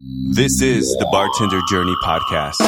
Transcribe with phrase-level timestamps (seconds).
[0.00, 2.60] This is the Bartender Journey Podcast.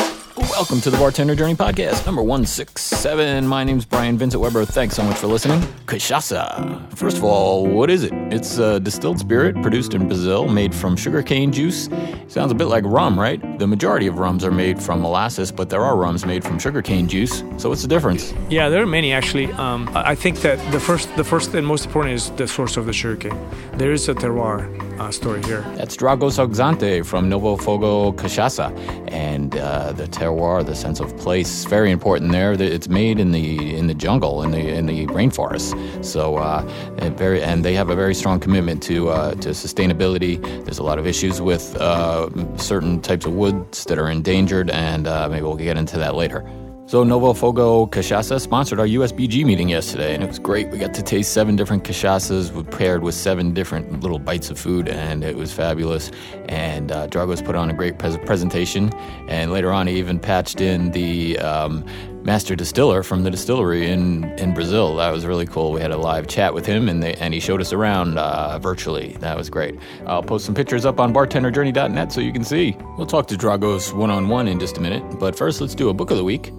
[0.50, 3.46] Welcome to the Bartender Journey Podcast, number 167.
[3.46, 4.64] My name's Brian Vincent Weber.
[4.64, 5.60] Thanks so much for listening.
[5.86, 6.92] Cachaça.
[6.96, 8.12] First of all, what is it?
[8.32, 11.88] It's a distilled spirit produced in Brazil, made from sugarcane juice.
[12.26, 13.40] Sounds a bit like rum, right?
[13.60, 17.06] The majority of rums are made from molasses, but there are rums made from sugarcane
[17.06, 17.44] juice.
[17.58, 18.32] So what's the difference?
[18.48, 19.52] Yeah, there are many actually.
[19.52, 22.86] Um, I think that the first, the first and most important is the source of
[22.86, 23.38] the sugarcane.
[23.74, 24.64] There is a terroir
[24.98, 25.60] uh, story here.
[25.76, 28.70] That's Dragos Axinte from Novo Fogo Cachaça.
[29.10, 32.52] And uh, the terroir, the sense of place, very important there.
[32.52, 36.04] It's made in the in the jungle, in the in the rainforest.
[36.04, 36.66] So uh,
[36.98, 40.40] and very and they have a very strong commitment to uh, to sustainability.
[40.64, 45.06] There's a lot of issues with uh, certain types of woods that are endangered, and
[45.06, 46.44] uh, maybe we'll get into that later.
[46.90, 50.70] So Novo Fogo Cachaça sponsored our USBG meeting yesterday, and it was great.
[50.70, 54.88] We got to taste seven different cachaças paired with seven different little bites of food,
[54.88, 56.10] and it was fabulous.
[56.48, 58.92] And uh, Dragos put on a great pres- presentation,
[59.28, 61.84] and later on he even patched in the um,
[62.24, 64.96] master distiller from the distillery in, in Brazil.
[64.96, 65.70] That was really cool.
[65.70, 68.58] We had a live chat with him, and, they, and he showed us around uh,
[68.58, 69.16] virtually.
[69.20, 69.78] That was great.
[70.06, 72.76] I'll post some pictures up on bartenderjourney.net so you can see.
[72.98, 75.88] We'll talk to Dragos one on one in just a minute, but first let's do
[75.88, 76.52] a book of the week.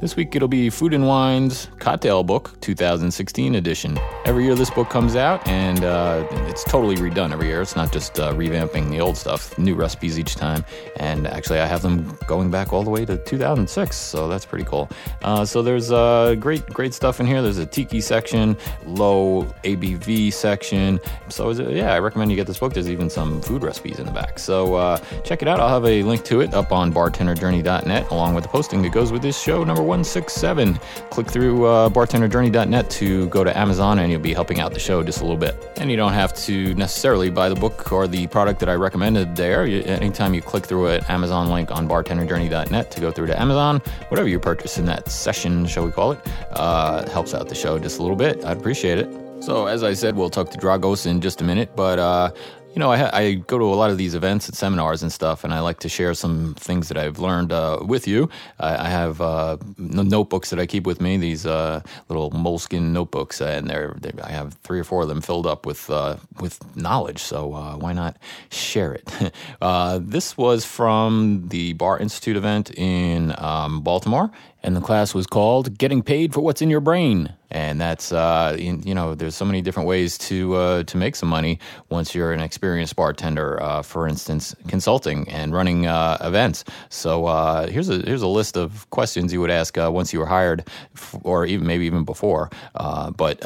[0.00, 3.98] This week it'll be Food and Wine's Cocktail Book 2016 edition.
[4.24, 7.60] Every year this book comes out and uh, it's totally redone every year.
[7.62, 10.64] It's not just uh, revamping the old stuff, new recipes each time.
[11.00, 14.64] And actually, I have them going back all the way to 2006, so that's pretty
[14.66, 14.88] cool.
[15.22, 17.42] Uh, so there's uh, great, great stuff in here.
[17.42, 21.00] There's a tiki section, low ABV section.
[21.28, 22.72] So it, yeah, I recommend you get this book.
[22.72, 24.38] There's even some food recipes in the back.
[24.38, 25.58] So uh, check it out.
[25.58, 29.10] I'll have a link to it up on bartenderjourney.net along with the posting that goes
[29.10, 30.78] with this show number 167.
[31.10, 35.02] Click through uh, bartenderjourney.net to go to Amazon and you'll be helping out the show
[35.02, 35.56] just a little bit.
[35.78, 39.34] And you don't have to necessarily buy the book or the product that I recommended
[39.34, 39.66] there.
[39.66, 43.80] You, anytime you click through an Amazon link on bartenderjourney.net to go through to Amazon,
[44.08, 46.20] whatever you purchase in that session, shall we call it,
[46.52, 48.44] uh, helps out the show just a little bit.
[48.44, 49.08] I'd appreciate it.
[49.40, 52.32] So, as I said, we'll talk to Dragos in just a minute, but uh,
[52.74, 55.42] you know, I, I, go to a lot of these events and seminars and stuff,
[55.42, 58.28] and I like to share some things that I've learned uh, with you.
[58.60, 63.40] I, I have uh, notebooks that I keep with me, these uh, little moleskin notebooks,
[63.40, 66.60] and they're, they're, I have three or four of them filled up with uh, with
[66.76, 67.20] knowledge.
[67.20, 68.16] So uh, why not
[68.50, 69.12] share it?
[69.60, 74.30] Uh, this was from the Bar Institute event in um, Baltimore,
[74.62, 78.56] and the class was called "Getting Paid for What's in Your Brain." And that's uh,
[78.58, 81.58] you, you, know, there's so many different ways to uh, to make some money
[81.88, 83.62] once you're an experienced bartender.
[83.62, 86.64] Uh, for instance, consulting and running uh, events.
[86.90, 90.18] So uh, here's a here's a list of questions you would ask uh, once you
[90.18, 90.64] were hired,
[90.94, 92.50] f- or even maybe even before.
[92.74, 93.44] but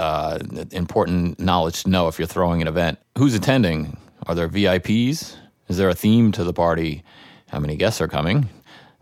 [0.72, 2.98] important knowledge to know if you're throwing an event.
[3.18, 3.96] Who's attending?
[4.26, 5.36] Are there VIPs?
[5.68, 7.02] Is there a theme to the party?
[7.48, 8.48] How many guests are coming?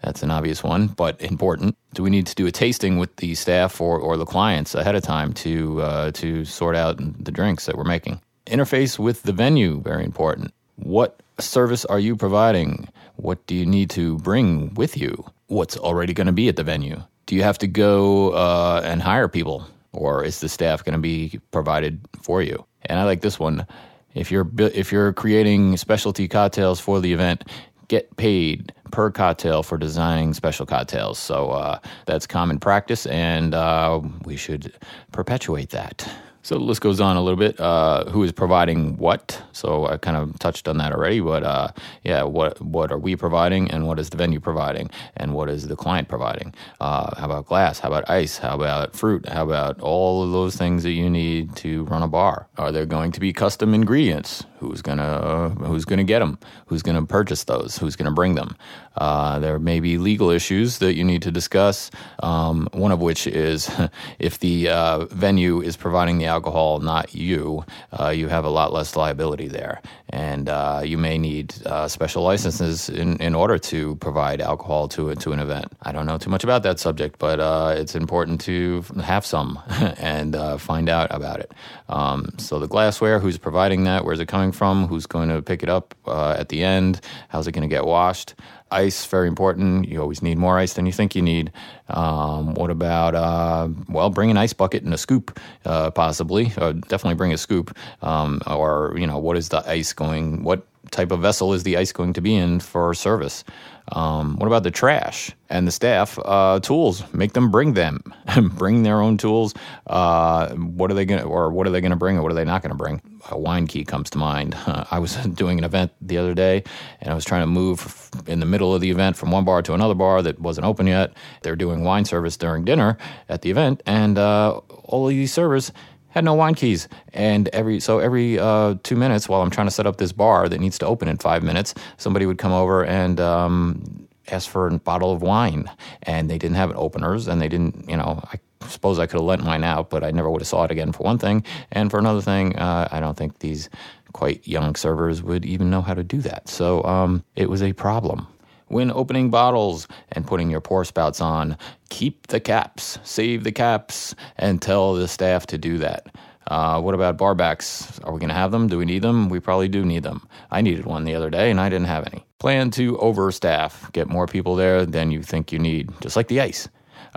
[0.03, 1.77] That's an obvious one, but important.
[1.95, 4.95] Do we need to do a tasting with the staff or, or the clients ahead
[4.95, 8.21] of time to uh, to sort out the drinks that we're making?
[8.47, 10.53] Interface with the venue, very important.
[10.77, 12.89] What service are you providing?
[13.17, 15.25] What do you need to bring with you?
[15.49, 17.03] What's already going to be at the venue?
[17.27, 21.01] Do you have to go uh, and hire people, or is the staff going to
[21.01, 22.65] be provided for you?
[22.87, 23.67] And I like this one.
[24.15, 27.45] If you're if you're creating specialty cocktails for the event,
[27.91, 31.19] get paid per cocktail for designing special cocktails.
[31.19, 34.73] So uh, that's common practice, and uh, we should
[35.13, 36.09] perpetuate that.
[36.43, 37.61] So the list goes on a little bit.
[37.61, 39.43] Uh, who is providing what?
[39.53, 41.69] So I kind of touched on that already, but uh,
[42.03, 45.67] yeah, what what are we providing, and what is the venue providing, and what is
[45.67, 46.55] the client providing?
[46.81, 47.81] Uh, how about glass?
[47.81, 48.39] How about ice?
[48.39, 49.29] How about fruit?
[49.29, 52.47] How about all of those things that you need to run a bar?
[52.57, 54.45] Are there going to be custom ingredients?
[54.61, 56.39] Who's gonna Who's gonna get them?
[56.67, 57.79] Who's gonna purchase those?
[57.79, 58.57] Who's gonna bring them?
[58.97, 61.91] Uh, there may be legal issues that you need to discuss.
[62.23, 63.71] Um, one of which is
[64.19, 67.65] if the uh, venue is providing the alcohol, not you,
[67.99, 72.23] uh, you have a lot less liability there, and uh, you may need uh, special
[72.23, 75.73] licenses in, in order to provide alcohol to to an event.
[75.83, 79.59] I don't know too much about that subject, but uh, it's important to have some
[79.99, 81.53] and find out about it.
[81.89, 84.05] Um, so the glassware, who's providing that?
[84.05, 84.87] Where's it coming from?
[84.87, 87.01] Who's going to pick it up at the end?
[87.29, 88.35] How's it going to get washed?
[88.71, 91.53] ice very important you always need more ice than you think you need
[91.89, 96.73] um, what about uh, well bring an ice bucket and a scoop uh, possibly uh,
[96.73, 101.11] definitely bring a scoop um, or you know what is the ice going what type
[101.11, 103.45] of vessel is the ice going to be in for service
[103.93, 107.03] um, what about the trash and the staff uh, tools?
[107.13, 108.01] Make them bring them,
[108.53, 109.53] bring their own tools.
[109.87, 112.31] Uh, what are they going to, or what are they going to bring, or what
[112.31, 113.03] are they not going to bring?
[113.29, 114.55] A wine key comes to mind.
[114.67, 116.63] Uh, I was doing an event the other day,
[117.01, 119.63] and I was trying to move in the middle of the event from one bar
[119.63, 121.13] to another bar that wasn't open yet.
[121.43, 122.97] They're doing wine service during dinner
[123.29, 125.73] at the event, and uh, all of these servers
[126.09, 126.89] had no wine keys.
[127.13, 130.49] And every so every uh, two minutes, while I'm trying to set up this bar
[130.49, 134.69] that needs to open in five minutes, somebody would come over and um, ask for
[134.69, 135.71] a bottle of wine,
[136.03, 139.25] and they didn't have openers, and they didn't, you know, I suppose I could have
[139.25, 141.91] lent mine out, but I never would have saw it again for one thing, and
[141.91, 143.69] for another thing, uh, I don't think these
[144.13, 146.49] quite young servers would even know how to do that.
[146.49, 148.27] So um, it was a problem.
[148.69, 151.57] When opening bottles and putting your pour spouts on,
[151.89, 156.07] keep the caps, save the caps, and tell the staff to do that.
[156.47, 157.99] Uh, what about barbacks?
[158.05, 158.69] Are we going to have them?
[158.69, 159.29] Do we need them?
[159.29, 160.27] We probably do need them.
[160.51, 162.25] I needed one the other day and I didn't have any.
[162.39, 166.41] Plan to overstaff, get more people there than you think you need, just like the
[166.41, 166.69] ice.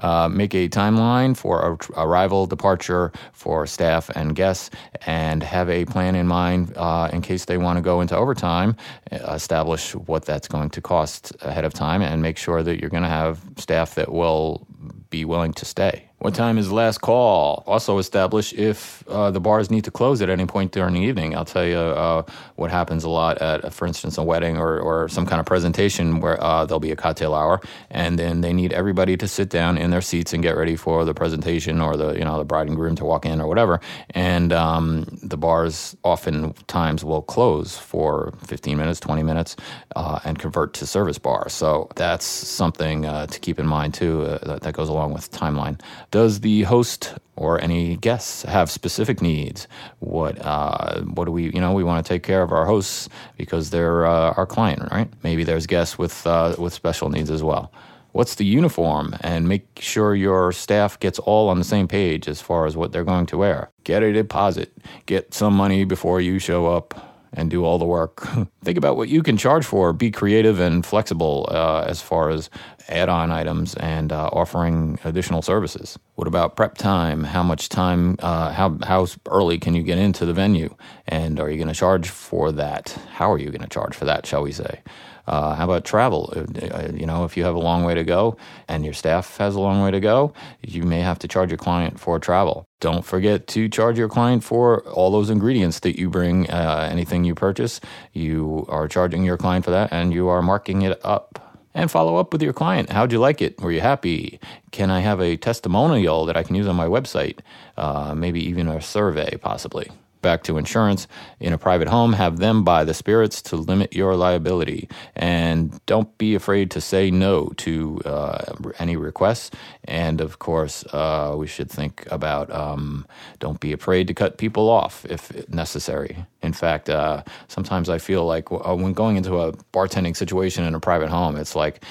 [0.02, 4.70] Uh, make a timeline for arrival, departure for staff and guests,
[5.06, 8.76] and have a plan in mind uh, in case they want to go into overtime.
[9.12, 13.04] Establish what that's going to cost ahead of time, and make sure that you're going
[13.04, 14.66] to have staff that will
[15.10, 16.10] be willing to stay.
[16.24, 17.66] What time is last call?
[17.68, 21.36] Also establish if uh, the bars need to close at any point during the evening.
[21.36, 22.24] I'll tell you uh,
[22.56, 26.22] what happens a lot at, for instance, a wedding or, or some kind of presentation
[26.22, 27.60] where uh, there'll be a cocktail hour,
[27.90, 31.04] and then they need everybody to sit down in their seats and get ready for
[31.04, 33.82] the presentation or the you know the bride and groom to walk in or whatever.
[34.12, 39.58] And um, the bars oftentimes will close for 15 minutes, 20 minutes,
[39.98, 41.50] uh, and convert to service bar.
[41.50, 44.22] So that's something uh, to keep in mind too.
[44.22, 45.82] Uh, that, that goes along with timeline.
[46.14, 49.68] Does the host or any guests have specific needs?
[49.98, 53.10] What uh, what do we you know we want to take care of our hosts
[53.36, 55.10] because they're uh, our client, right?
[55.24, 57.74] Maybe there's guests with uh, with special needs as well.
[58.12, 59.16] What's the uniform?
[59.22, 62.92] And make sure your staff gets all on the same page as far as what
[62.92, 63.72] they're going to wear.
[63.84, 64.72] Get a deposit.
[65.08, 66.94] Get some money before you show up
[67.34, 68.28] and do all the work.
[68.64, 69.92] Think about what you can charge for.
[69.94, 72.50] Be creative and flexible uh, as far as
[72.88, 76.00] add on items and uh, offering additional services.
[76.16, 77.24] What about prep time?
[77.24, 80.76] How much time, uh, how, how early can you get into the venue?
[81.08, 82.98] And are you going to charge for that?
[83.12, 84.82] How are you going to charge for that, shall we say?
[85.26, 86.34] Uh, how about travel?
[86.36, 88.36] Uh, you know, if you have a long way to go
[88.68, 91.58] and your staff has a long way to go, you may have to charge your
[91.58, 92.66] client for travel.
[92.82, 97.24] Don't forget to charge your client for all those ingredients that you bring, uh, anything
[97.24, 97.80] you purchase.
[98.12, 101.40] You are charging your client for that and you are marking it up
[101.74, 102.92] and follow up with your client.
[102.92, 103.60] How'd you like it?
[103.62, 104.40] Were you happy?
[104.72, 107.40] Can I have a testimonial that I can use on my website?
[107.78, 109.90] Uh, maybe even a survey, possibly
[110.24, 111.08] back to insurance
[111.40, 114.90] in a private home, have them buy the spirits to limit your liability.
[115.16, 119.52] And don't be afraid to say no to uh, any requests.
[119.84, 123.06] And of course, uh, we should think about um,
[123.38, 126.26] don't be afraid to cut people off if necessary.
[126.42, 130.74] In fact, uh, sometimes I feel like uh, when going into a bartending situation in
[130.74, 131.84] a private home, it's like,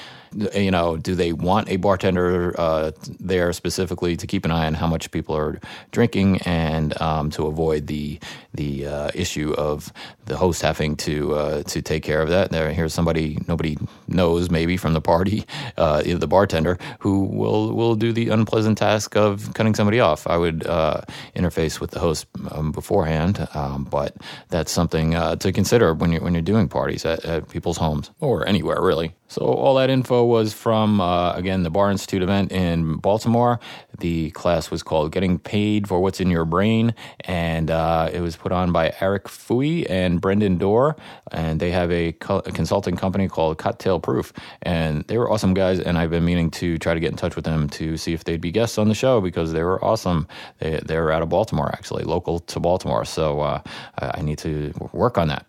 [0.53, 4.73] you know, do they want a bartender uh, there specifically to keep an eye on
[4.73, 5.59] how much people are
[5.91, 8.19] drinking and um, to avoid the
[8.53, 9.91] the uh, issue of
[10.25, 12.51] the host having to uh, to take care of that?
[12.51, 13.77] There, here's somebody nobody
[14.07, 15.45] knows maybe from the party,
[15.77, 20.27] uh, the bartender who will will do the unpleasant task of cutting somebody off.
[20.27, 21.01] I would uh,
[21.35, 24.15] interface with the host um, beforehand, um, but
[24.49, 28.11] that's something uh, to consider when you're when you're doing parties at, at people's homes
[28.19, 29.15] or anywhere really.
[29.27, 33.59] So all that info was from uh, again the Bar Institute event in Baltimore.
[33.99, 38.35] The class was called "Getting Paid for What's in Your Brain," and uh, it was
[38.35, 40.95] put on by Eric Fui and Brendan Dorr,
[41.31, 45.53] and they have a, co- a, consulting company called Cocktail Proof, and they were awesome
[45.53, 45.79] guys.
[45.79, 48.23] And I've been meaning to try to get in touch with them to see if
[48.23, 50.27] they'd be guests on the show because they were awesome.
[50.59, 53.05] They they're out of Baltimore actually, local to Baltimore.
[53.05, 53.61] So uh,
[53.97, 55.47] I need to work on that.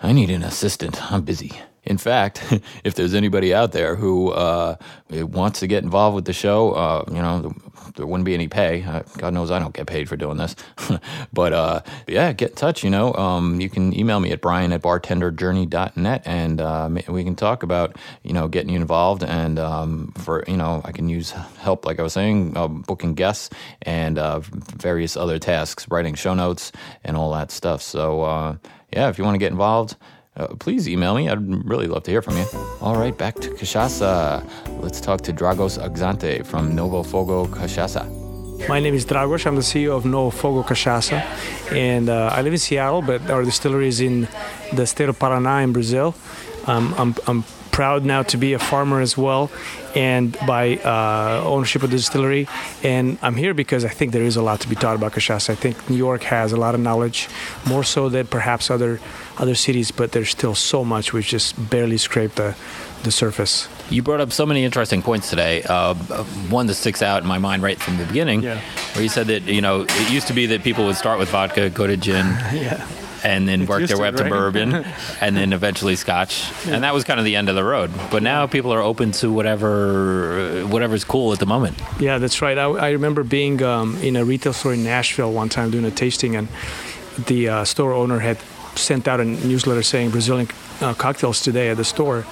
[0.00, 1.12] I need an assistant.
[1.12, 1.52] I'm busy.
[1.86, 2.42] In fact,
[2.84, 4.76] if there's anybody out there who uh,
[5.10, 7.54] wants to get involved with the show, uh, you know,
[7.94, 8.82] there wouldn't be any pay.
[8.82, 10.56] Uh, God knows I don't get paid for doing this.
[11.32, 12.82] but uh, yeah, get in touch.
[12.82, 17.36] You know, um, you can email me at brian at bartenderjourney.net and uh, we can
[17.36, 19.22] talk about, you know, getting you involved.
[19.22, 23.14] And um, for, you know, I can use help, like I was saying, uh, booking
[23.14, 23.50] guests
[23.82, 24.18] and
[24.76, 26.72] various other tasks, writing show notes
[27.04, 27.80] and all that stuff.
[27.80, 28.58] So
[28.92, 29.96] yeah, if you want to get involved,
[30.36, 31.28] uh, please email me.
[31.28, 32.46] I'd really love to hear from you.
[32.80, 34.44] All right, back to Cachaça.
[34.80, 38.04] Let's talk to Dragos Axinte from Novo Fogo Cachaça.
[38.68, 39.46] My name is Dragos.
[39.46, 41.22] I'm the CEO of Novo Fogo Cachaça,
[41.72, 44.28] and uh, I live in Seattle, but our distillery is in
[44.72, 46.14] the state of Paraná in Brazil.
[46.66, 47.44] Um, I'm, I'm
[47.76, 49.50] proud now to be a farmer as well,
[49.94, 52.48] and by uh, ownership of the distillery.
[52.82, 55.50] And I'm here because I think there is a lot to be taught about cachaça.
[55.50, 57.28] I think New York has a lot of knowledge,
[57.66, 58.98] more so than perhaps other
[59.38, 62.54] other cities, but there's still so much we've just barely scraped the
[63.02, 63.68] the surface.
[63.90, 65.62] You brought up so many interesting points today.
[65.68, 65.94] Uh,
[66.50, 68.58] one that sticks out in my mind right from the beginning, Yeah.
[68.94, 71.28] where you said that you know it used to be that people would start with
[71.30, 72.26] vodka, go to gin,
[72.66, 72.80] Yeah.
[73.24, 74.74] And then work used their way up to bourbon,
[75.20, 77.90] and then eventually scotch, and that was kind of the end of the road.
[78.10, 81.80] But now people are open to whatever whatever's cool at the moment.
[82.00, 82.56] Yeah, that's right.
[82.58, 85.90] I, I remember being um, in a retail store in Nashville one time doing a
[85.90, 86.48] tasting, and
[87.26, 88.38] the uh, store owner had
[88.74, 90.48] sent out a newsletter saying Brazilian
[90.80, 92.26] uh, cocktails today at the store.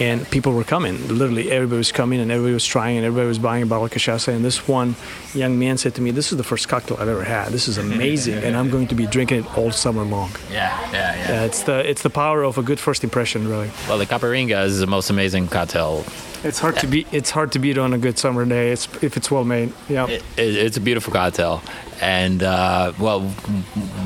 [0.00, 1.08] And people were coming.
[1.08, 3.90] Literally, everybody was coming, and everybody was trying, and everybody was buying a bottle of
[3.90, 4.28] cachaça.
[4.28, 4.94] And this one
[5.34, 7.50] young man said to me, "This is the first cocktail I've ever had.
[7.50, 11.16] This is amazing, and I'm going to be drinking it all summer long." Yeah, yeah,
[11.16, 13.70] Yeah, it's the it's the power of a good first impression, really.
[13.88, 16.04] Well, the caipirinha is the most amazing cocktail.
[16.44, 17.06] It's hard to beat.
[17.12, 18.70] It's hard to beat on a good summer day.
[18.70, 19.72] It's if it's well made.
[19.88, 20.06] Yeah.
[20.06, 21.62] It, it, it's a beautiful cocktail,
[22.00, 23.22] and uh, well,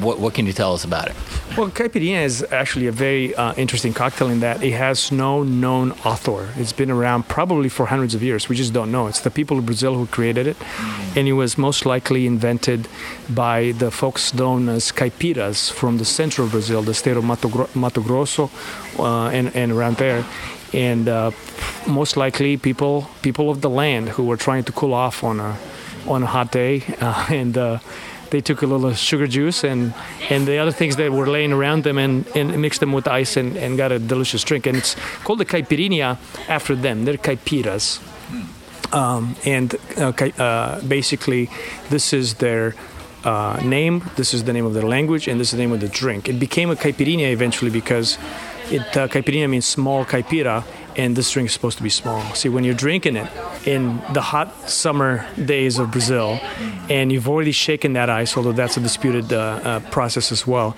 [0.01, 1.17] what what can you tell us about it?
[1.57, 5.93] Well, caipirinha is actually a very uh, interesting cocktail in that it has no known
[6.05, 6.49] author.
[6.57, 8.49] It's been around probably for hundreds of years.
[8.49, 9.07] We just don't know.
[9.07, 10.57] It's the people of Brazil who created it,
[11.15, 12.89] and it was most likely invented
[13.29, 18.01] by the folks known as caipiras from the central Brazil, the state of Mato, Mato
[18.01, 18.51] Grosso,
[18.99, 20.25] uh, and, and around there.
[20.73, 21.33] And uh,
[21.87, 25.57] most likely people people of the land who were trying to cool off on a
[26.07, 27.79] on a hot day, uh, and uh,
[28.31, 29.95] they took a little sugar juice and
[30.31, 33.37] and the other things that were laying around them and, and mixed them with ice
[33.37, 34.67] and, and got a delicious drink.
[34.67, 37.05] And it's called the caipirinha after them.
[37.05, 38.01] They're caipiras.
[38.93, 41.49] Um, and uh, uh, basically,
[41.89, 42.75] this is their
[43.25, 45.81] uh, name, this is the name of their language, and this is the name of
[45.81, 46.29] the drink.
[46.29, 48.19] It became a caipirinha eventually because
[48.71, 50.65] it uh, caipirinha means small caipira,
[50.97, 52.23] and this drink is supposed to be small.
[52.35, 53.31] See, when you're drinking it
[53.67, 56.39] in the hot summer days of Brazil,
[56.89, 60.77] and you've already shaken that ice, although that's a disputed uh, uh, process as well.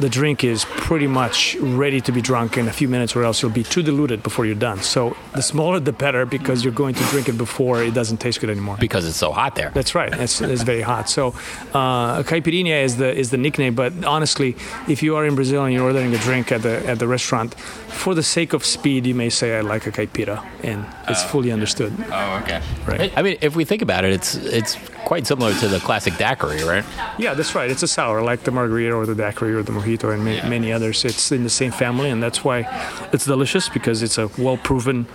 [0.00, 3.42] The drink is pretty much ready to be drunk in a few minutes, or else
[3.42, 4.80] you'll be too diluted before you're done.
[4.80, 8.40] So the smaller the better, because you're going to drink it before it doesn't taste
[8.40, 8.76] good anymore.
[8.80, 9.70] Because it's so hot there.
[9.70, 10.12] That's right.
[10.12, 11.08] It's, it's very hot.
[11.08, 11.28] So,
[11.74, 13.74] uh, caipirinha is the is the nickname.
[13.74, 14.56] But honestly,
[14.88, 17.54] if you are in Brazil and you're ordering a drink at the at the restaurant,
[17.54, 21.52] for the sake of speed, you may say I like a caipira, and it's fully
[21.52, 21.92] understood.
[22.10, 22.60] Oh, okay.
[22.86, 23.12] Right.
[23.16, 26.64] I mean, if we think about it, it's it's quite similar to the classic daiquiri,
[26.64, 26.84] right?
[27.18, 27.70] Yeah, that's right.
[27.70, 30.72] It's a sour, like the margarita or the daiquiri or the mojito and ma- many
[30.72, 31.04] others.
[31.04, 32.66] It's in the same family, and that's why
[33.12, 35.06] it's delicious because it's a well-proven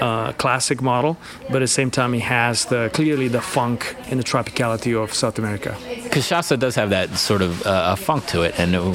[0.00, 1.16] uh, classic model.
[1.48, 5.12] But at the same time, it has the clearly the funk and the tropicality of
[5.14, 5.76] South America.
[6.10, 8.90] Cachaça does have that sort of uh, a funk to it, and uh,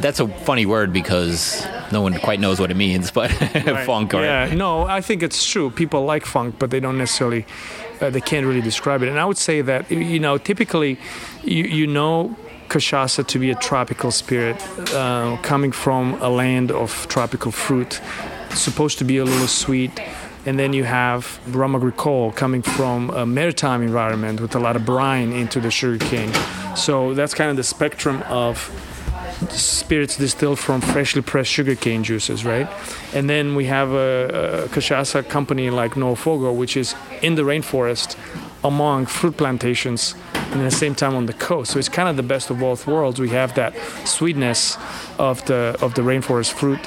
[0.00, 3.10] that's a funny word because no one quite knows what it means.
[3.10, 3.30] But
[3.86, 4.24] funk, right?
[4.24, 5.70] Yeah, no, I think it's true.
[5.70, 7.46] People like funk, but they don't necessarily,
[8.00, 9.08] uh, they can't really describe it.
[9.08, 10.98] And I would say that, you know, typically
[11.42, 12.36] you, you know
[12.70, 14.56] cachaça to be a tropical spirit
[14.94, 18.00] uh, coming from a land of tropical fruit,
[18.54, 19.92] supposed to be a little sweet.
[20.46, 24.86] And then you have rum agricole coming from a maritime environment with a lot of
[24.86, 26.32] brine into the sugarcane.
[26.76, 28.56] So that's kind of the spectrum of
[29.50, 32.68] spirits distilled from freshly pressed sugarcane juices, right?
[33.12, 37.42] And then we have a, a cachaça company like Novo Fogo, which is in the
[37.42, 38.16] rainforest
[38.62, 40.14] among fruit plantations
[40.50, 41.70] and at the same time on the coast.
[41.72, 43.20] So it's kind of the best of both worlds.
[43.20, 43.72] We have that
[44.04, 44.76] sweetness
[45.18, 46.80] of the of the rainforest fruit,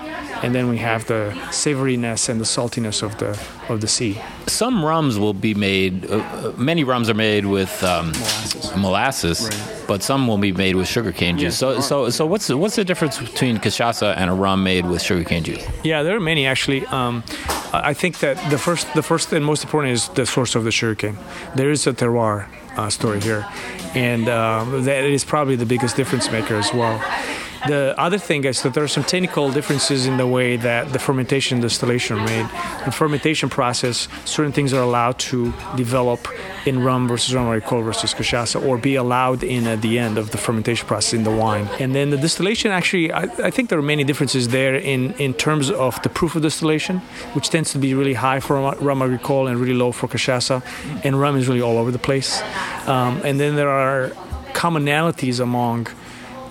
[0.43, 3.38] and then we have the savoriness and the saltiness of the
[3.70, 4.20] of the sea.
[4.48, 6.05] Some rums will be made.
[6.12, 8.75] Uh, uh, many rums are made with um, Molasses.
[8.75, 9.88] molasses, Right.
[9.88, 11.58] but some will be made with sugarcane juice.
[11.58, 15.01] so, so, so what's the, what's the difference between cachaça and a rum made with
[15.01, 15.65] sugarcane juice?
[15.84, 16.86] Yeah, there are many actually.
[16.88, 17.24] Um,
[17.72, 20.63] I I think that the first, the first and most important is the source of
[20.63, 21.17] the sugarcane.
[21.55, 23.46] There is a terroir uh, story here,
[23.96, 27.00] and um, that is probably the biggest difference maker as well.
[27.67, 31.00] The other thing is that there are some technical differences in the way that the
[31.00, 32.46] fermentation and distillation are made.
[32.86, 36.27] The fermentation process, certain things are allowed to develop
[36.65, 40.32] in rum versus rum agricole versus cachaça, or be allowed in at the end of
[40.32, 41.70] the fermentation process in the wine.
[41.79, 45.34] And then the distillation, actually, I, I think there are many differences there in, in
[45.34, 47.00] terms of the proof of distillation,
[47.34, 50.62] which tends to be really high for rum- rum agricole and really low for cachaça,
[51.05, 52.41] and rum is really all over the place.
[52.88, 54.10] Um, and then there are
[54.53, 55.88] commonalities among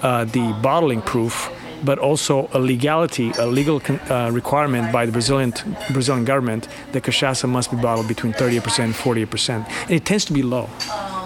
[0.02, 1.50] uh, the bottling proof,
[1.85, 5.52] but also a legality, a legal con- uh, requirement by the Brazilian
[5.92, 10.32] Brazilian government that cachaça must be bottled between 30% and 40%, and it tends to
[10.32, 10.68] be low.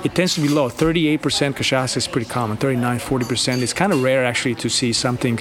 [0.06, 0.68] it tends to be low.
[0.68, 1.18] 38%
[1.54, 2.56] cachaça is pretty common.
[2.56, 3.60] 39, 40%.
[3.60, 5.40] It's kind of rare actually to see something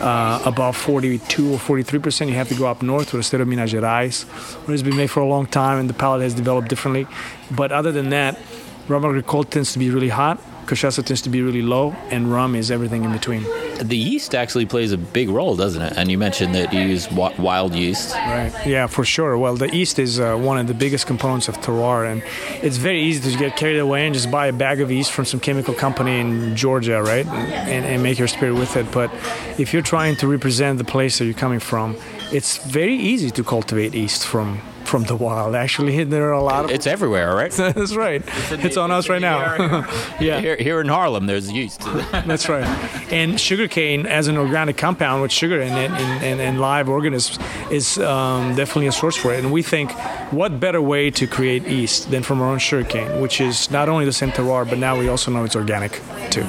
[0.00, 2.28] uh, above 42 or 43%.
[2.28, 4.24] You have to go up north to the state of Minas Gerais,
[4.66, 7.06] where it's been made for a long time and the palate has developed differently.
[7.50, 8.38] But other than that,
[8.86, 10.38] rum agricole tends to be really hot.
[10.66, 13.42] Cachaça tends to be really low, and rum is everything in between.
[13.80, 15.94] The yeast actually plays a big role, doesn't it?
[15.96, 18.14] And you mentioned that you use wild yeast.
[18.14, 18.52] Right.
[18.64, 19.36] Yeah, for sure.
[19.36, 22.22] Well, the yeast is uh, one of the biggest components of terroir, and
[22.62, 25.24] it's very easy to get carried away and just buy a bag of yeast from
[25.24, 28.90] some chemical company in Georgia, right, and, and make your spirit with it.
[28.92, 29.12] But
[29.58, 31.96] if you're trying to represent the place that you're coming from,
[32.32, 34.60] it's very easy to cultivate yeast from
[34.92, 35.54] from the wild.
[35.54, 36.70] Actually, there are a lot of.
[36.70, 37.50] It's everywhere, right?
[37.56, 38.22] That's right.
[38.50, 39.56] It's, on us right now.
[40.20, 40.38] yeah.
[40.38, 41.80] Here, here in Harlem, there's yeast.
[42.12, 42.66] That's right.
[43.10, 47.42] And sugarcane as an organic compound with sugar in it and, and, and live organisms
[47.70, 49.42] is um, definitely a source for it.
[49.42, 49.92] And we think,
[50.30, 54.04] what better way to create yeast than from our own sugarcane, which is not only
[54.04, 56.44] the same terroir, but now we also know it's organic too.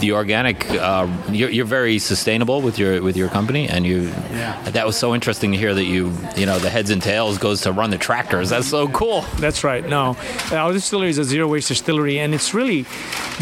[0.00, 4.02] The, organic, uh, you're, you're, very sustainable with your with your company, and you.
[4.32, 4.60] Yeah.
[4.70, 7.60] That was so interesting to hear that you, you know, the heads and tails goes
[7.62, 8.50] to run the tractors.
[8.50, 9.22] That's so cool.
[9.38, 9.86] That's right.
[9.86, 10.16] No,
[10.52, 12.86] our distillery is a zero waste distillery, and it's really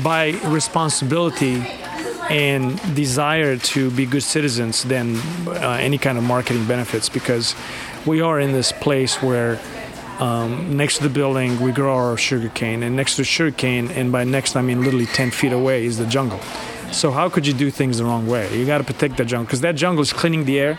[0.02, 1.64] by responsibility
[2.28, 5.16] and desire to be good citizens than
[5.46, 7.54] uh, any kind of marketing benefits because
[8.06, 9.58] we are in this place where
[10.20, 14.12] um, next to the building we grow our sugarcane, and next to the sugar and
[14.12, 16.40] by next I mean literally 10 feet away is the jungle
[16.92, 19.44] so how could you do things the wrong way you got to protect that jungle
[19.44, 20.78] because that jungle is cleaning the air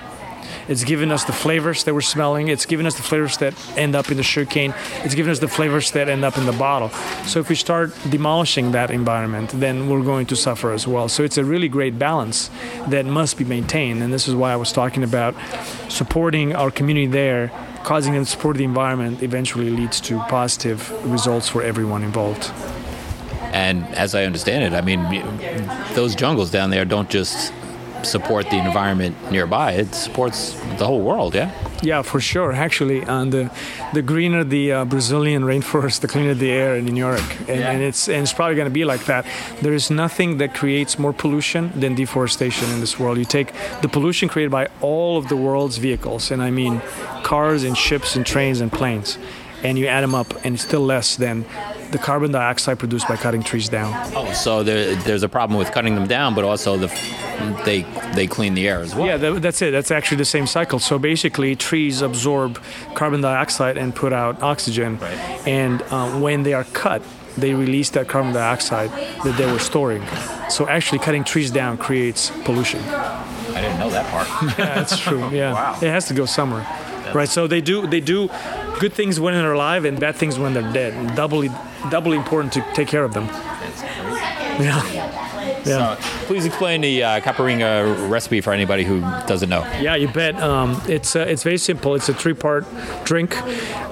[0.68, 2.48] it's giving us the flavors that we're smelling.
[2.48, 4.74] It's giving us the flavors that end up in the sugarcane.
[5.04, 6.90] It's giving us the flavors that end up in the bottle.
[7.26, 11.10] So if we start demolishing that environment, then we're going to suffer as well.
[11.10, 12.50] So it's a really great balance
[12.88, 14.04] that must be maintained.
[14.04, 15.36] And this is why I was talking about
[15.90, 17.52] supporting our community there
[17.84, 22.52] causing them to support the environment eventually leads to positive results for everyone involved.
[23.54, 25.02] And as I understand it, I mean,
[25.94, 27.54] those jungles down there don't just
[28.04, 29.74] support the environment nearby.
[29.74, 31.52] It supports the whole world, yeah?
[31.82, 32.52] Yeah, for sure.
[32.52, 33.52] Actually, and the,
[33.94, 37.72] the greener the uh, Brazilian rainforest, the cleaner the air in New York, and, yeah.
[37.72, 39.26] and it's and it's probably going to be like that.
[39.62, 43.18] There is nothing that creates more pollution than deforestation in this world.
[43.18, 46.82] You take the pollution created by all of the world's vehicles, and I mean
[47.24, 49.18] cars and ships and trains and planes,
[49.64, 51.46] and you add them up, and it's still less than
[51.92, 53.94] the carbon dioxide produced by cutting trees down.
[54.16, 56.88] Oh, so there, there's a problem with cutting them down, but also the
[57.66, 57.82] they
[58.14, 59.08] they clean the air as well.
[59.08, 59.72] Yeah, that, that's it.
[59.72, 60.80] That's actually the same cycle.
[60.80, 62.62] So basically, trees absorb
[62.96, 65.18] carbon dioxide and put out oxygen, right.
[65.48, 67.02] and um, when they are cut,
[67.38, 68.92] they release that carbon dioxide
[69.24, 70.06] that they were storing.
[70.50, 72.82] So actually, cutting trees down creates pollution.
[72.82, 74.28] I didn't know that part.
[74.60, 75.30] yeah, that's true.
[75.32, 75.78] Yeah, wow.
[75.82, 76.66] it has to go somewhere,
[77.14, 77.30] right?
[77.30, 78.30] So they do they do
[78.80, 81.16] good things when they're alive and bad things when they're dead.
[81.16, 81.50] Doubly
[81.90, 83.26] doubly important to take care of them.
[84.60, 84.99] Yeah.
[85.66, 85.96] Yeah.
[85.96, 89.62] So please explain the uh, caipirinha recipe for anybody who doesn't know.
[89.82, 90.42] Yeah, you bet.
[90.42, 91.96] Um, it's uh, it's very simple.
[91.96, 92.66] It's a three-part
[93.04, 93.36] drink,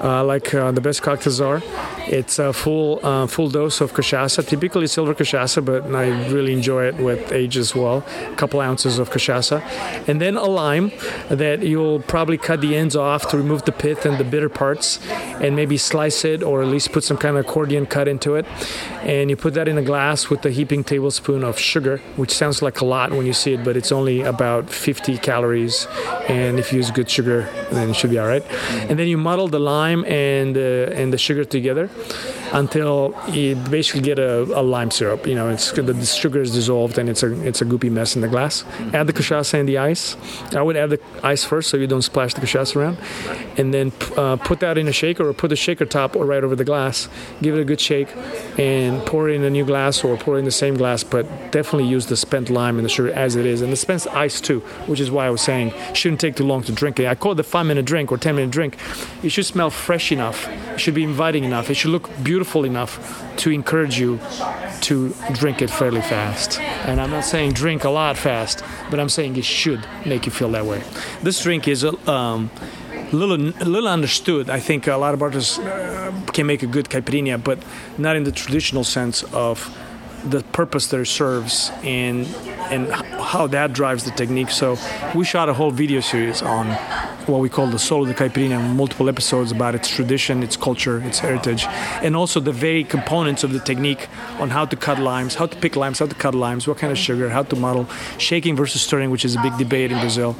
[0.02, 1.62] uh, like uh, the best cocktails are.
[2.06, 6.86] It's a full uh, full dose of cachaça, typically silver cachaça, but I really enjoy
[6.86, 8.04] it with age as well.
[8.32, 9.60] A couple ounces of cachaça,
[10.08, 10.90] and then a lime
[11.28, 15.00] that you'll probably cut the ends off to remove the pith and the bitter parts,
[15.42, 18.46] and maybe slice it or at least put some kind of accordion cut into it,
[19.02, 22.62] and you put that in a glass with a heaping tablespoon of sugar, which sounds
[22.62, 25.86] like a lot when you see it, but it's only about 50 calories.
[26.28, 28.44] And if you use good sugar, then it should be all right.
[28.88, 31.90] And then you muddle the lime and uh, and the sugar together
[32.52, 35.26] until you basically get a, a lime syrup.
[35.26, 38.22] You know, it's the sugar is dissolved and it's a it's a goopy mess in
[38.22, 38.64] the glass.
[38.92, 40.16] Add the cachaça and the ice.
[40.54, 42.98] I would add the ice first so you don't splash the cachaça around,
[43.58, 46.42] and then uh, put that in a shaker or put the shaker top or right
[46.42, 47.08] over the glass.
[47.42, 48.08] Give it a good shake,
[48.58, 51.04] and pour it in a new glass or pour it in the same glass.
[51.04, 54.06] But definitely use the spent lime and the sugar as it is, and the spent
[54.08, 57.06] ice too, which is why I was saying shouldn't take too long to drink it.
[57.06, 58.76] I call it the five minute drink or ten minute drink.
[59.22, 60.48] It should smell fresh enough.
[60.48, 61.68] It should be inviting enough.
[61.70, 64.18] It should look beautiful enough to encourage you
[64.82, 66.60] to drink it fairly fast.
[66.60, 70.32] And I'm not saying drink a lot fast, but I'm saying it should make you
[70.32, 70.82] feel that way.
[71.22, 72.50] This drink is um,
[73.12, 74.50] little little understood.
[74.50, 77.58] I think a lot of artists uh, can make a good caipirinha, but
[77.96, 79.76] not in the traditional sense of
[80.24, 82.26] the purpose that it serves and
[82.70, 84.50] and how that drives the technique.
[84.50, 84.76] So
[85.14, 86.66] we shot a whole video series on
[87.28, 91.00] what we call the soul of the caipirinha, multiple episodes about its tradition, its culture,
[91.04, 91.64] its heritage,
[92.02, 95.56] and also the very components of the technique on how to cut limes, how to
[95.56, 97.86] pick limes, how to cut limes, what kind of sugar, how to muddle,
[98.18, 100.36] shaking versus stirring, which is a big debate in Brazil,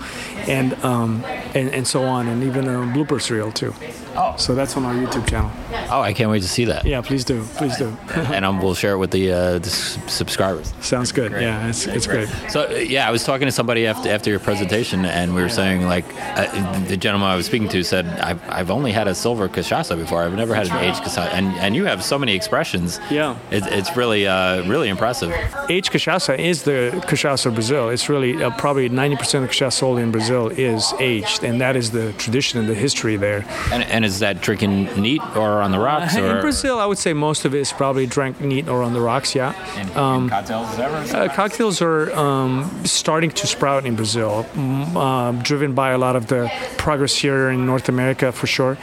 [0.46, 1.24] and um,
[1.54, 3.74] and, and so on, and even a bloopers reel too.
[4.18, 4.34] Oh.
[4.36, 5.50] So that's on our YouTube channel.
[5.90, 6.84] Oh, I can't wait to see that.
[6.84, 7.44] Yeah, please do.
[7.56, 7.96] Please do.
[8.14, 10.74] and um, we'll share it with the, uh, the subscribers.
[10.80, 11.30] Sounds good.
[11.32, 12.28] Yeah, it's, it's great.
[12.48, 15.86] So yeah, I was talking to somebody after after your presentation, and we were saying
[15.86, 16.04] like
[16.36, 19.96] uh, the gentleman I was speaking to said I've, I've only had a silver cachaça
[19.96, 20.22] before.
[20.24, 22.98] I've never had an aged cachaça, and and you have so many expressions.
[23.10, 23.36] Yeah.
[23.50, 25.30] it, it's really uh, really impressive.
[25.68, 27.88] Aged cachaça is the cachaça of Brazil.
[27.88, 31.76] It's really uh, probably 90% of the cachaça sold in Brazil is aged, and that
[31.76, 33.44] is the tradition and the history there.
[33.72, 36.16] And, and is that drinking neat or on the rocks?
[36.16, 38.92] Or In Brazil, I would say most of it is probably drank neat or on
[38.92, 39.34] the rocks.
[39.34, 39.52] Yeah.
[39.80, 41.16] in, in cocktails ever?
[41.16, 42.50] Uh, cocktails are um,
[42.84, 47.50] starting to sprout in Brazil, mm, uh, driven by a lot of the progress here
[47.50, 48.76] in North America for sure.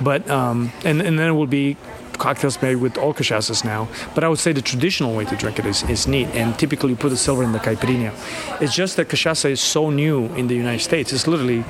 [0.00, 1.76] But um, and and then it will be
[2.18, 3.88] cocktails made with all cachaças now.
[4.14, 6.90] But I would say the traditional way to drink it is, is neat, and typically
[6.90, 8.12] you put the silver in the caipirinha.
[8.60, 11.12] It's just that cachaça is so new in the United States.
[11.12, 11.64] It's literally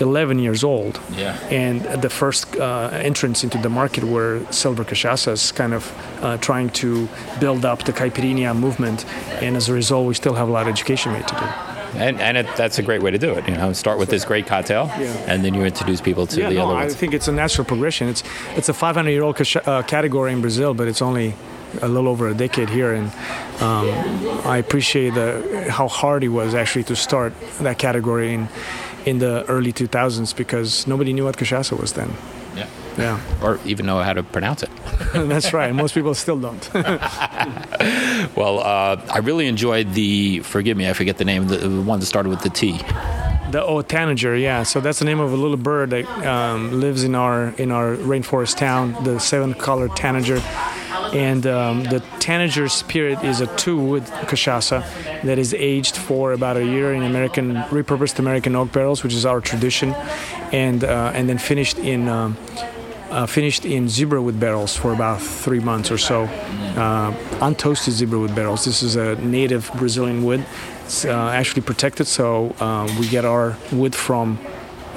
[0.00, 0.98] 11 years old.
[1.16, 1.36] Yeah.
[1.50, 6.70] And the first uh, entrance into the market were silver cachaças, kind of uh, trying
[6.70, 7.08] to
[7.38, 9.04] build up the caipirinha movement.
[9.42, 11.46] And as a result, we still have a lot of education made to do.
[11.98, 13.48] And, and it, that's a great way to do it.
[13.48, 15.06] You know, start with this great cocktail, Yeah.
[15.26, 16.94] and then you introduce people to yeah, the no, other ones.
[16.94, 18.08] I think it's a natural progression.
[18.08, 18.22] It's
[18.56, 21.34] it's a 500 year old uh, category in Brazil, but it's only
[21.82, 23.08] a little over a decade here, and
[23.60, 23.88] um,
[24.46, 28.48] I appreciate the how hard it was actually to start that category in
[29.06, 32.10] in the early 2000s because nobody knew what cachaça was then.
[32.56, 32.66] Yeah.
[32.98, 34.70] Yeah, Or even know how to pronounce it.
[35.14, 35.72] that's right.
[35.74, 36.70] Most people still don't.
[38.36, 40.40] Well, uh, I really enjoyed the.
[40.40, 41.46] Forgive me, I forget the name.
[41.48, 42.78] The, the one that started with the T.
[43.50, 44.62] The oh tanager, yeah.
[44.62, 47.96] So that's the name of a little bird that um, lives in our in our
[47.96, 49.02] rainforest town.
[49.04, 50.40] The seven-colored tanager,
[51.14, 54.84] and um, the tanager spirit is a two-wood cachaça
[55.22, 59.26] that is aged for about a year in American repurposed American oak barrels, which is
[59.26, 59.92] our tradition,
[60.52, 62.08] and uh, and then finished in.
[62.08, 62.36] Um,
[63.10, 66.22] uh, finished in zebra wood barrels for about three months or so.
[66.76, 68.64] Uh, untoasted zebra wood barrels.
[68.64, 70.46] This is a native Brazilian wood.
[70.84, 74.38] It's uh, actually protected, so uh, we get our wood from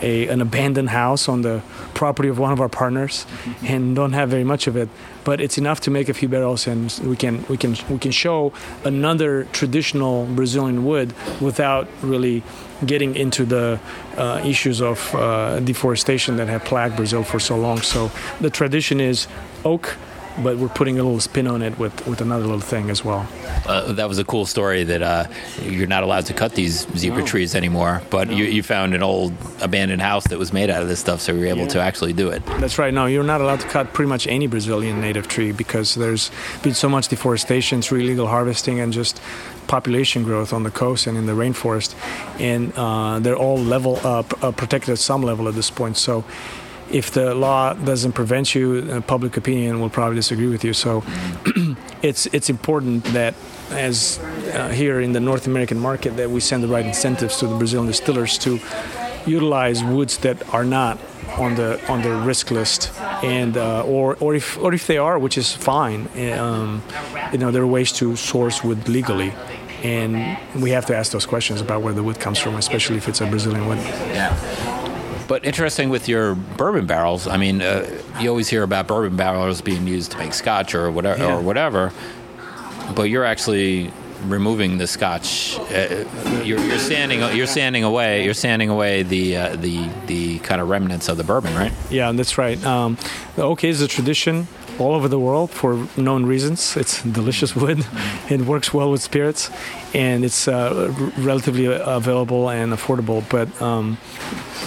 [0.03, 1.61] a, an abandoned house on the
[1.93, 3.25] property of one of our partners,
[3.63, 4.89] and don't have very much of it.
[5.23, 8.11] But it's enough to make a few barrels, and we can we can we can
[8.11, 8.51] show
[8.83, 12.43] another traditional Brazilian wood without really
[12.85, 13.79] getting into the
[14.17, 17.77] uh, issues of uh, deforestation that have plagued Brazil for so long.
[17.81, 18.11] So
[18.41, 19.27] the tradition is
[19.63, 19.95] oak,
[20.41, 23.27] but we're putting a little spin on it with, with another little thing as well.
[23.67, 25.27] Uh, that was a cool story that uh,
[25.61, 29.33] you're not allowed to cut these zebra trees anymore, but you, you found an old
[29.61, 32.13] abandoned house that was made out of this stuff, so you were able to actually
[32.13, 32.45] do it.
[32.45, 32.93] That's right.
[32.93, 36.73] No, you're not allowed to cut pretty much any Brazilian native tree because there's been
[36.73, 39.21] so much deforestation through illegal harvesting and just
[39.67, 41.95] population growth on the coast and in the rainforest,
[42.39, 45.97] and uh, they're all level uh, uh, protected at some level at this point.
[45.97, 46.23] So.
[46.91, 50.73] If the law doesn't prevent you, public opinion will probably disagree with you.
[50.73, 51.03] So,
[52.01, 53.33] it's it's important that,
[53.71, 54.19] as
[54.53, 57.55] uh, here in the North American market, that we send the right incentives to the
[57.55, 58.59] Brazilian distillers to
[59.25, 60.99] utilize woods that are not
[61.37, 62.91] on the on the risk list,
[63.23, 66.07] and uh, or or if or if they are, which is fine.
[66.37, 66.83] Um,
[67.31, 69.33] you know, there are ways to source wood legally,
[69.83, 73.07] and we have to ask those questions about where the wood comes from, especially if
[73.07, 73.79] it's a Brazilian wood.
[73.79, 74.72] Yeah.
[75.33, 77.27] But interesting with your bourbon barrels.
[77.27, 80.91] I mean, uh, you always hear about bourbon barrels being used to make scotch or
[80.91, 81.37] whatever, Yeah.
[81.37, 81.91] or whatever.
[82.95, 83.91] But you're actually
[84.27, 85.57] removing the scotch.
[85.57, 86.05] Uh,
[86.43, 87.21] you're, you're sanding.
[87.35, 88.25] You're sanding away.
[88.25, 91.71] You're sanding away the uh, the the kind of remnants of the bourbon, right?
[91.89, 92.63] Yeah, that's right.
[92.63, 92.99] Um,
[93.35, 94.47] the oak is a tradition
[94.79, 96.75] all over the world for known reasons.
[96.77, 97.85] It's delicious wood.
[98.29, 99.49] It works well with spirits,
[99.93, 103.23] and it's uh, relatively available and affordable.
[103.29, 103.97] But um,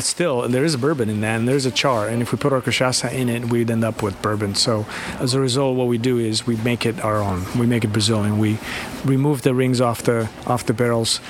[0.00, 2.08] still, there is bourbon in that, and there's a char.
[2.08, 4.54] And if we put our cachaça in it, we'd end up with bourbon.
[4.54, 4.86] So,
[5.18, 7.44] as a result, what we do is we make it our own.
[7.58, 8.38] We make it Brazilian.
[8.38, 8.58] We
[9.04, 11.20] remove the rings off the off the barrels,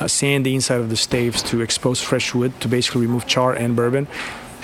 [0.00, 3.52] uh, sand the inside of the staves to expose fresh wood to basically remove char
[3.52, 4.08] and bourbon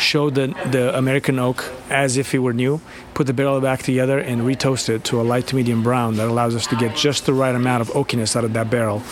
[0.01, 2.81] show the, the American oak as if it were new,
[3.15, 6.29] put the barrel back together, and retoast it to a light to medium brown that
[6.29, 9.03] allows us to get just the right amount of oakiness out of that barrel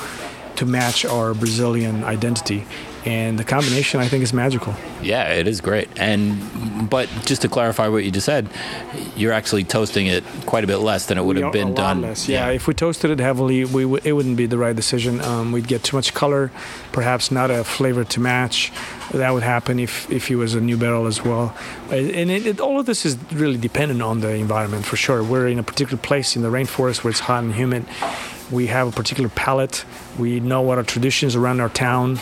[0.57, 2.67] to match our Brazilian identity.
[3.09, 4.75] And the combination, I think, is magical.
[5.01, 5.89] Yeah, it is great.
[5.99, 8.51] And but just to clarify what you just said,
[9.17, 12.03] you're actually toasting it quite a bit less than it would have been done.
[12.03, 12.29] less.
[12.29, 12.51] Yeah.
[12.51, 15.23] if we toasted it heavily, we w- it wouldn't be the right decision.
[15.23, 16.51] Um, we'd get too much color,
[16.93, 18.71] perhaps not a flavor to match.
[19.13, 21.57] That would happen if if it was a new barrel as well.
[21.91, 25.23] And it, it, all of this is really dependent on the environment for sure.
[25.23, 27.87] We're in a particular place in the rainforest where it's hot and humid.
[28.51, 29.87] We have a particular palate.
[30.19, 32.19] We know what our traditions around our town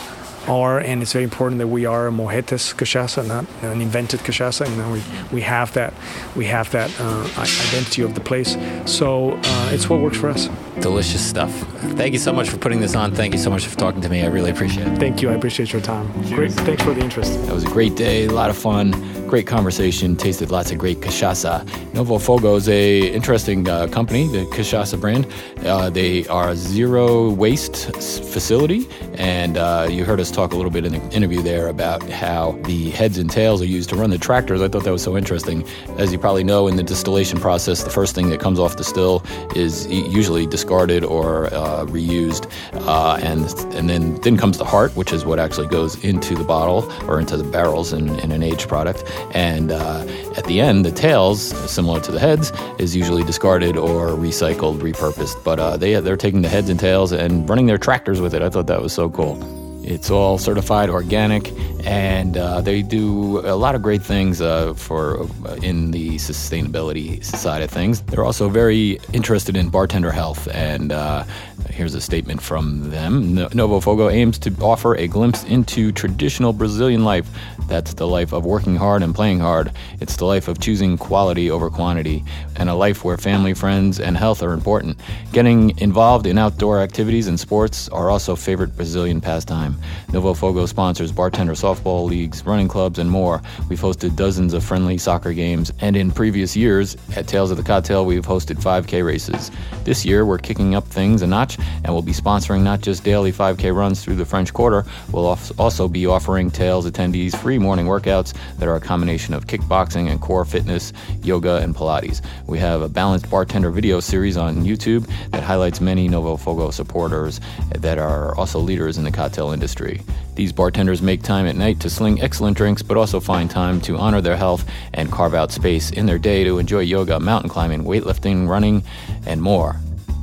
[0.47, 4.69] are, and it's very important that we are a Morretes cachaça, not an invented cachaça.
[4.69, 5.93] You know, we, we have that
[6.35, 8.57] we have that uh, identity of the place.
[8.85, 10.49] So uh, it's what works for us.
[10.79, 11.51] Delicious stuff.
[11.95, 13.13] Thank you so much for putting this on.
[13.13, 14.21] Thank you so much for talking to me.
[14.21, 14.97] I really appreciate it.
[14.99, 15.29] Thank you.
[15.29, 16.11] I appreciate your time.
[16.29, 16.51] Great.
[16.51, 17.45] Thanks for the interest.
[17.45, 18.93] That was a great day, a lot of fun,
[19.27, 20.15] great conversation.
[20.15, 21.65] Tasted lots of great cachaça.
[21.93, 25.27] Novo Fogo is a interesting uh, company, the cachaça brand.
[25.65, 30.71] Uh, they are a zero waste facility, and uh, you heard us talk a little
[30.71, 34.09] bit in the interview there about how the heads and tails are used to run
[34.09, 34.61] the tractors.
[34.61, 35.65] I thought that was so interesting.
[35.97, 38.83] As you probably know, in the distillation process, the first thing that comes off the
[38.83, 39.23] still
[39.55, 42.49] is usually discarded or uh, reused,
[42.87, 43.43] uh, and
[43.75, 47.19] and then then comes the heart, which is what actually goes into the bottle or
[47.19, 51.41] into the barrels in, in an aged product, and uh, at the end, the tails,
[51.71, 55.43] similar to the heads, is usually discarded or recycled, repurposed.
[55.43, 58.41] But uh, they they're taking the heads and tails and running their tractors with it.
[58.41, 59.56] I thought that was so cool.
[59.87, 61.53] It's all certified organic,
[61.85, 67.23] and uh, they do a lot of great things uh, for uh, in the sustainability
[67.23, 68.01] side of things.
[68.01, 71.23] They're also very interested in bartender health, and uh,
[71.69, 77.05] here's a statement from them: Novo Fogo aims to offer a glimpse into traditional Brazilian
[77.05, 77.29] life.
[77.69, 79.71] That's the life of working hard and playing hard.
[80.01, 82.25] It's the life of choosing quality over quantity,
[82.57, 84.99] and a life where family, friends, and health are important.
[85.31, 89.76] Getting involved in outdoor activities and sports are also favorite Brazilian pastime.
[90.13, 93.41] Novo Fogo sponsors bartender softball leagues, running clubs, and more.
[93.69, 97.63] We've hosted dozens of friendly soccer games, and in previous years, at Tales of the
[97.63, 99.51] Cocktail, we've hosted 5K races.
[99.83, 103.31] This year, we're kicking up things a notch, and we'll be sponsoring not just daily
[103.31, 108.33] 5K runs through the French Quarter, we'll also be offering Tales attendees free morning workouts
[108.57, 112.21] that are a combination of kickboxing and core fitness, yoga, and Pilates.
[112.47, 117.39] We have a balanced bartender video series on YouTube that highlights many Novo Fogo supporters
[117.75, 120.01] that are also leaders in the cocktail industry industry.
[120.35, 123.97] These bartenders make time at night to sling excellent drinks, but also find time to
[123.97, 127.83] honor their health and carve out space in their day to enjoy yoga, mountain climbing,
[127.83, 128.83] weightlifting, running,
[129.25, 129.77] and more.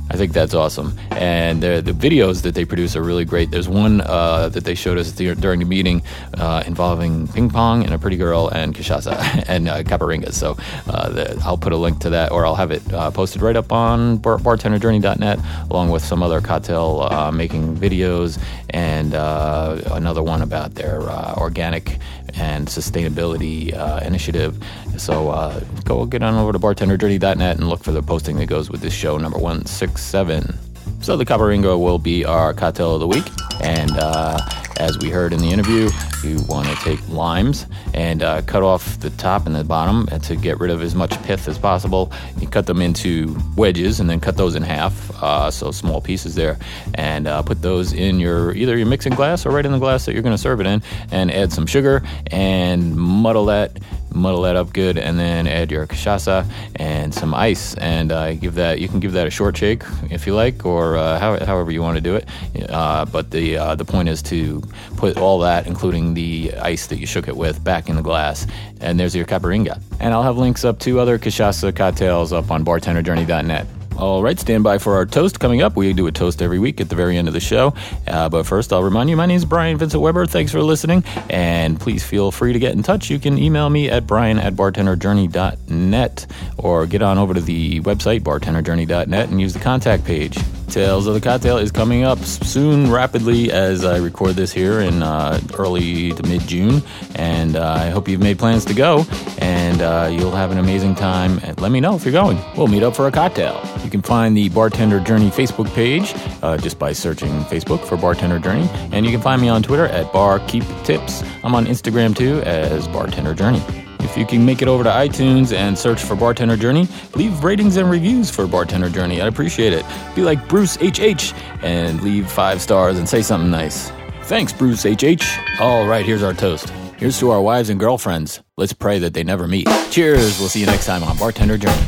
[0.09, 0.97] I think that's awesome.
[1.11, 3.49] And the, the videos that they produce are really great.
[3.49, 6.03] There's one uh, that they showed us during the meeting
[6.35, 10.31] uh, involving ping pong and a pretty girl and cachaça and uh, caipirinha.
[10.31, 13.41] So uh, the, I'll put a link to that or I'll have it uh, posted
[13.41, 15.39] right up on bar- bartenderjourney.net
[15.71, 18.39] along with some other cocktail uh, making videos
[18.69, 21.01] and another one about their
[21.37, 21.97] organic
[22.37, 24.57] and sustainability initiative.
[24.97, 28.81] So go get on over to bartenderjourney.net and look for the posting that goes with
[28.81, 30.57] this show, number one six seven.
[31.01, 33.25] So the Caipirinha will be our cocktail of the week.
[33.61, 34.39] And uh,
[34.79, 35.89] as we heard in the interview,
[36.23, 40.35] you want to take limes and uh, cut off the top and the bottom to
[40.35, 42.11] get rid of as much pith as possible.
[42.39, 46.35] You cut them into wedges and then cut those in half, uh, so small pieces
[46.35, 46.57] there,
[46.95, 50.05] and uh, put those in your either your mixing glass or right in the glass
[50.05, 53.77] that you're going to serve it in, and add some sugar and muddle that
[54.15, 58.55] muddle that up good, and then add your cachaça and some ice, and uh, give
[58.55, 58.79] that.
[58.79, 61.81] You can give that a short shake if you like, or uh, how, however you
[61.81, 62.27] want to do it.
[62.69, 64.61] Uh, but the uh, the point is to
[64.97, 68.47] put all that, including the ice that you shook it with, back in the glass,
[68.81, 69.79] and there's your caipirinha.
[69.99, 73.67] And I'll have links up to other cachaça cocktails up on bartenderjourney.net.
[73.97, 75.77] All right, stand by for our toast coming up.
[75.77, 77.73] We do a toast every week at the very end of the show.
[78.05, 80.25] Uh, but first, I'll remind you my name is Brian Vincent Weber.
[80.25, 81.03] Thanks for listening.
[81.29, 83.09] And please feel free to get in touch.
[83.09, 86.27] You can email me at brian at bartenderjourney.net
[86.57, 90.37] or get on over to the website, bartenderjourney.net, and use the contact page.
[90.67, 95.03] Tales of the Cocktail is coming up soon, rapidly, as I record this here in
[95.03, 96.81] uh, early to mid June.
[97.15, 99.05] And uh, I hope you've made plans to go
[99.39, 101.39] and uh, you'll have an amazing time.
[101.43, 102.37] And let me know if you're going.
[102.57, 103.61] We'll meet up for a cocktail.
[103.83, 108.39] You can find the Bartender Journey Facebook page uh, just by searching Facebook for Bartender
[108.39, 108.67] Journey.
[108.91, 111.23] And you can find me on Twitter at Bar Keep Tips.
[111.43, 113.84] I'm on Instagram too as Bartender Journey.
[114.05, 117.75] If you can make it over to iTunes and search for Bartender Journey, leave ratings
[117.77, 119.19] and reviews for Bartender Journey.
[119.19, 119.83] I'd appreciate it.
[120.13, 123.91] Be like Bruce HH and leave five stars and say something nice.
[124.25, 125.25] Thanks, Bruce HH.
[125.59, 126.69] All right, here's our toast.
[126.97, 128.41] Here's to our wives and girlfriends.
[128.57, 129.67] Let's pray that they never meet.
[129.89, 130.37] Cheers.
[130.39, 131.85] We'll see you next time on Bartender Journey.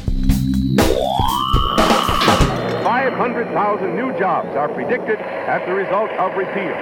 [2.84, 6.74] 500,000 new jobs are predicted as the result of repeal.